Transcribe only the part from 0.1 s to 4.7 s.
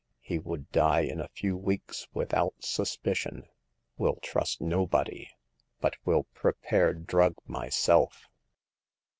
He would die in a few weeks without suspicion. Will trust